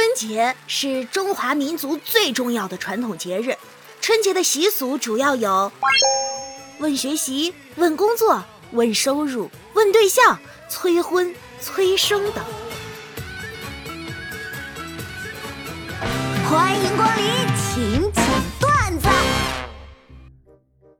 [0.00, 3.54] 春节是中华民族最重要的传统节日。
[4.00, 5.70] 春节的习俗主要有：
[6.78, 8.42] 问学习、问工作、
[8.72, 10.38] 问收入、问对象、
[10.70, 12.42] 催婚、催生等。
[16.48, 17.24] 欢迎光临，
[17.58, 18.24] 请讲
[18.58, 19.06] 段子。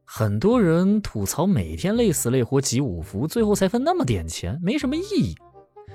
[0.04, 5.34] 很多人吐槽每天累死累活集五福，最后才分那么点钱，没什么意义。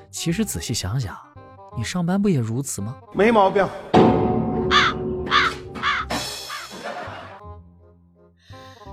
[0.10, 1.16] 其实仔细想想。
[1.78, 2.96] 你上班不也如此吗？
[3.14, 3.68] 没毛病。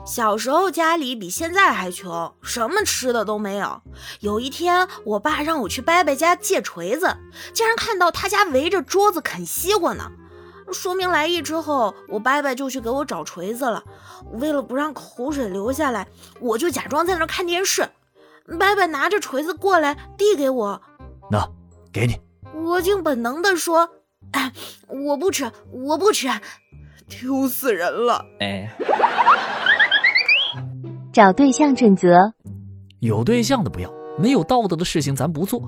[0.05, 3.80] 小时候家里比现在还穷，什么吃的都没有。
[4.20, 7.16] 有一天，我爸让我去伯伯家借锤子，
[7.55, 10.11] 竟然看到他家围着桌子啃西瓜呢。
[10.73, 13.83] 说明来意之后，我伯伯就去给我找锤子了。
[14.33, 16.06] 为了不让口水流下来，
[16.41, 17.89] 我就假装在那看电视。
[18.47, 20.83] 伯伯拿着锤子过来，递给我，
[21.30, 21.48] 那
[21.91, 22.20] 给你。
[22.55, 23.88] 我竟本能地说
[24.88, 26.29] ：“我不吃，我不吃，
[27.08, 28.70] 丢死人了！”哎，
[31.12, 32.33] 找对象准则：
[33.00, 35.61] 有对象的不要，没有道德的事情咱不做；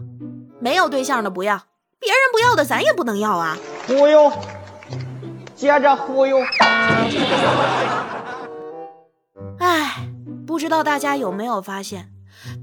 [0.60, 1.56] 没有对象的不要，
[1.98, 3.56] 别人不要的咱也不能要啊！
[3.86, 4.32] 忽悠，
[5.54, 6.38] 接着忽悠。
[9.58, 10.08] 哎，
[10.46, 12.10] 不知道大家有没有发现，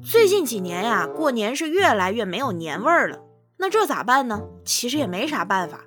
[0.03, 3.19] 最近几年呀，过年是越来越没有年味儿了。
[3.62, 4.42] 那这咋办呢？
[4.66, 5.81] 其实也没啥办法，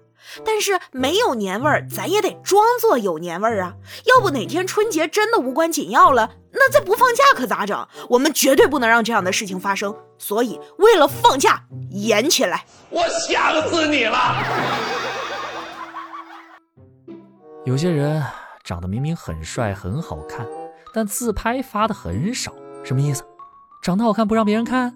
[0.45, 3.75] 但是没有年味儿，咱也得装作有年味儿啊！
[4.07, 7.89] 要不哪天春节真的无关紧要了，那再不放假可咋整？
[8.11, 9.93] 我们绝对不能让这样的事情发生。
[10.19, 12.65] 所以为了放假，演起来！
[12.91, 14.19] 我想死你了！
[17.65, 18.23] 有些人
[18.63, 20.47] 长得明明很帅很好看，
[20.93, 22.53] 但自拍发的很少，
[22.85, 23.25] 什么意思？
[23.83, 24.95] 长得好看不让别人看？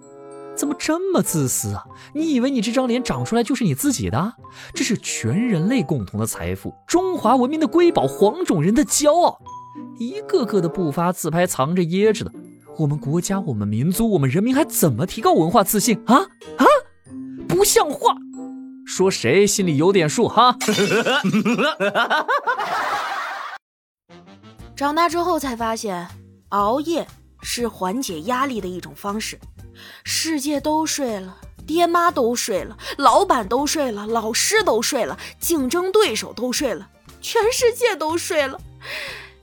[0.59, 1.84] 怎么这么自私啊？
[2.12, 4.34] 你以为你这张脸长出来就是你自己的？
[4.75, 9.39] 这是全人类共同的财富，中华文明的瑰宝，黄种人的骄傲。
[10.00, 12.32] 一个个的不发自拍，藏着掖着的，
[12.77, 16.66] 我们国家、我们民族、我们人民还怎么提高文化自信啊啊？
[17.49, 18.16] 不像话！
[18.84, 20.56] 说谁心里有点数哈？
[24.75, 26.09] 长大之后才发现，
[26.49, 27.06] 熬夜
[27.43, 29.38] 是缓解压力的一种方式。
[30.05, 36.89] 世界都睡了，爹妈都睡了，老板都睡了，老师都睡了，竞争对手都睡了，
[37.21, 38.61] 全世界都睡了。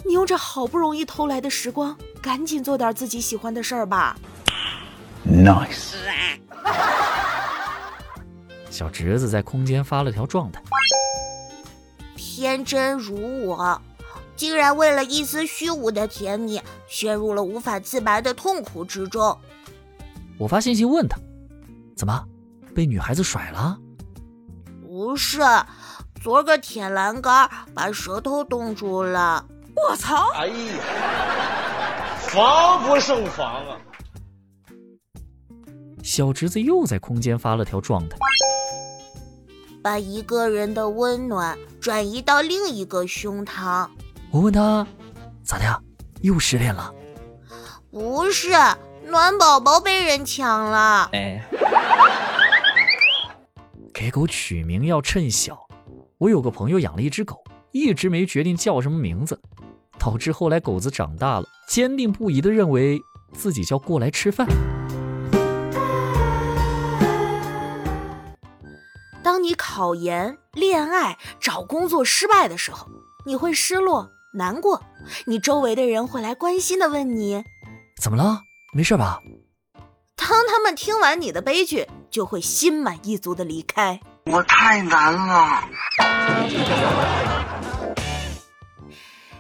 [0.03, 4.15] 你用这好不容易偷来的时光，赶紧做点自己喜欢的事儿吧。
[5.27, 5.95] Nice。
[8.69, 10.61] 小侄子在空间发了条状态：
[12.15, 13.81] 天真如我，
[14.35, 19.39] 竟然为了一丝虚无的甜蜜，陷入了无法自拔的痛苦之中。
[20.37, 21.17] 我发信息问他，
[21.95, 22.23] 怎么
[22.73, 23.77] 被女孩子甩了？
[24.81, 25.39] 不是，
[26.21, 29.45] 昨儿个舔栏杆把舌头冻住了。
[29.75, 30.29] 我操！
[30.35, 30.55] 哎呀，
[32.19, 33.77] 防不胜防啊！
[36.01, 38.17] 小侄子又在空间发了条状态，
[39.83, 43.87] 把一个人的温暖转移到另一个胸膛。
[44.31, 44.85] 我问他，
[45.43, 45.79] 咋的呀？
[46.21, 46.93] 又失恋了？
[47.91, 48.51] 不是。
[49.07, 51.39] 暖宝宝被人抢了，哎，
[53.93, 55.67] 给狗取名要趁小。
[56.17, 59.39] 我有个朋友养了一只狗，一直没决定叫什么名字，
[59.99, 62.99] 导致后来狗子长大了，坚定不移的认为
[63.31, 64.47] 自己叫过来吃饭。
[69.21, 72.87] 当你考研、恋爱、找工作失败的时候，
[73.27, 74.81] 你会失落、难过，
[75.27, 77.43] 你周围的人会来关心的问你，
[78.01, 78.41] 怎么了？
[78.75, 79.21] 没事吧？
[80.17, 83.97] 当他们听完你的悲剧，就会心满意足的离开。
[84.25, 85.63] 我太难了。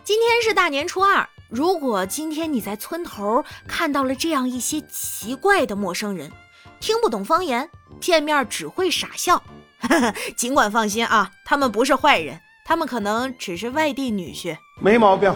[0.05, 6.31] 今天是大年初二，如果今天你在村头看到了这样一些奇怪的陌生人，
[6.79, 7.69] 听不懂方言，
[7.99, 9.43] 见面只会傻笑，
[10.37, 14.57] 尽管放心啊，他们不是坏人，他们可能只是外地女婿。
[14.79, 15.35] 没毛病。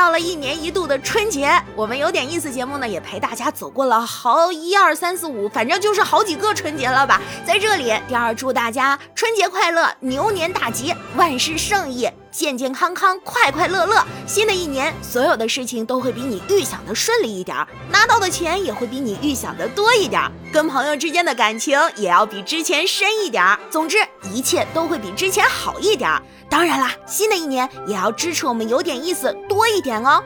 [0.00, 7.20] 到了一年一度的春节，我们有点意思节目呢，也陪大家走过了好一二三四五，反正就是好几个春节了吧。
[7.46, 14.04] 在这里，第二祝大家春节快乐，牛年大吉，万事胜意，健健康康，快快乐乐。
[14.26, 17.56] 新的一年，所有的事情都会比你预想的顺利一点，
[17.90, 20.22] 拿到的钱也会比你预想的多一点，
[20.52, 23.44] 跟朋友之间的感情也要比之前深一点。
[23.70, 23.98] 总之，
[24.32, 26.10] 一切都会比之前好一点。
[26.48, 30.22] 当然啦，新的一年也要支持我们有点意思多一点哦。